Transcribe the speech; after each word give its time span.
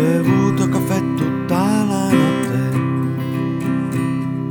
bevuto 0.00 0.66
caffè 0.68 0.98
tutta 1.14 1.84
la 1.84 2.10
notte, 2.10 2.58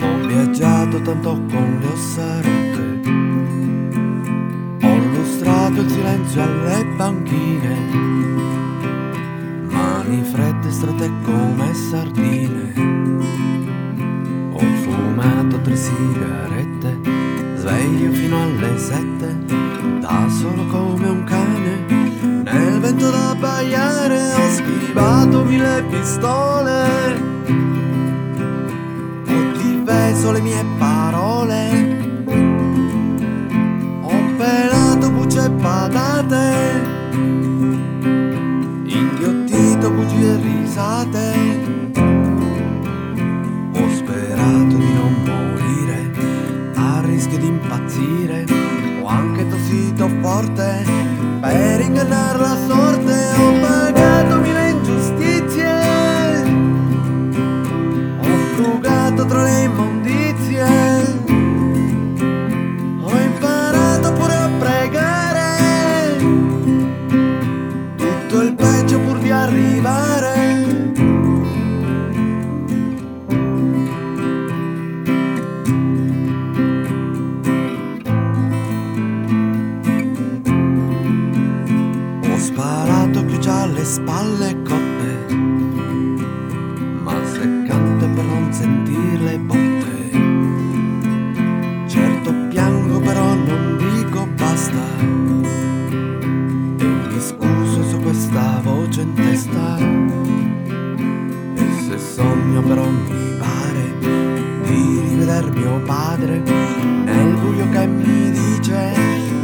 ho 0.05 0.27
viaggiato 0.27 1.02
tanto 1.02 1.41
con 1.49 1.79
le 1.81 1.88
ossa 1.88 2.41
rotte, 2.41 2.99
ho 4.85 4.98
lustrato 5.16 5.81
il 5.81 5.89
silenzio 5.89 6.43
alle 6.43 6.85
banchine, 6.95 7.75
mani 9.70 10.21
fredde 10.23 10.71
strette 10.71 11.12
come 11.23 11.73
sardine, 11.73 12.73
ho 14.52 14.59
fumato 14.59 15.62
tre 15.62 15.76
sigarette, 15.76 16.99
sveglio 17.55 18.12
fino 18.12 18.43
alle 18.43 18.77
sette, 18.77 19.38
da 19.99 20.27
solo 20.29 20.63
con 20.68 20.88
mille 26.09 26.18
pistole 26.18 27.22
difeso 29.54 30.32
le 30.32 30.41
mie 30.41 30.66
parole. 30.77 31.70
Ho 34.02 34.13
pelato 34.38 35.12
bucce 35.12 35.45
e 35.45 35.49
patate, 35.52 36.82
inghiottito 38.85 39.91
bugie 39.91 40.34
e 40.34 40.41
risate. 40.41 41.34
Ho 43.74 43.90
sperato 43.93 44.76
di 44.77 44.93
non 44.93 45.13
morire, 45.26 46.12
a 46.76 47.02
rischio 47.05 47.37
di 47.37 47.48
impazzire. 47.48 48.46
Ho 49.02 49.07
anche 49.07 49.48
tossito 49.48 50.10
forte 50.21 50.84
per 51.41 51.82
ingannare 51.82 52.40
la 52.40 52.57
già 84.09 84.18
alle 84.18 84.50
spalle 84.50 84.56
cotte, 84.63 85.34
ma 87.03 87.13
seccante 87.25 88.07
per 88.07 88.24
non 88.25 88.52
sentire 88.52 89.18
le 89.18 89.40
botte. 89.40 89.97
Certo 91.88 92.34
piango 92.50 93.00
però 93.00 93.35
non 93.35 93.78
dico 93.78 94.28
basta. 94.35 94.97
E 96.78 96.85
mi 96.85 97.19
scuso 97.19 97.84
su 97.84 98.00
questa 98.02 98.59
voce 98.63 99.02
in 99.02 99.13
testa. 99.13 99.78
E 101.56 101.66
se 101.88 101.97
sogno 102.00 102.62
però 102.62 102.90
mi 102.90 103.38
pare 103.38 103.94
di 104.64 105.02
riveder 105.08 105.52
mio 105.52 105.81
padre 105.86 106.41
nel 107.06 107.36
buio 107.36 107.70
che 107.70 107.88
mi 107.88 108.31
dice 108.31 108.94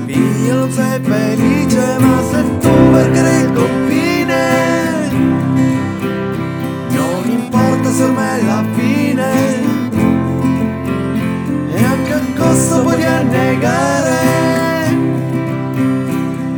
Via 0.06 0.54
non 0.54 0.72
sei 0.72 1.00
felice 1.02 1.98
ma 2.00 2.22
se 2.30 2.44
tu 2.60 2.70
perché 2.92 3.35
annegare 13.16 14.24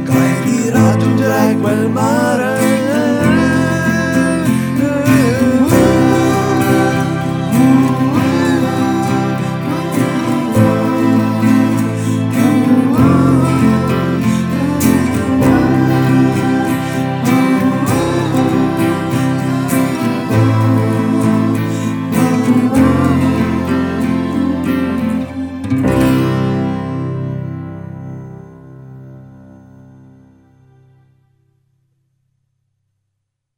Credi 0.03 0.61
di 0.61 0.69
raggiungere 0.69 1.57
quel 1.61 1.89
mare 1.89 2.56